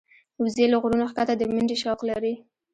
[0.41, 2.33] وزې له غرونو ښکته د منډې شوق لري